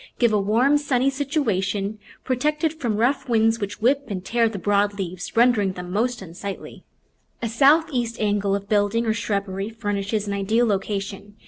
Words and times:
Give 0.17 0.33
a 0.33 0.39
warm, 0.39 0.79
sunny 0.79 1.11
situa 1.11 1.61
tion, 1.63 1.99
protected 2.23 2.73
from 2.73 2.97
rough 2.97 3.29
winds, 3.29 3.59
which 3.59 3.81
whip 3.83 4.05
and 4.07 4.25
tear 4.25 4.49
the 4.49 4.57
broad 4.57 4.97
leaves, 4.97 5.37
rendering 5.37 5.73
them 5.73 5.91
most 5.91 6.23
unsightly. 6.23 6.83
A 7.43 7.47
southeast 7.47 8.19
angle 8.19 8.55
of 8.55 8.67
building 8.67 9.05
or 9.05 9.13
shrubbery 9.13 9.69
furnishes 9.69 10.25
an 10.27 10.33
ideal 10.33 10.65
location. 10.65 11.35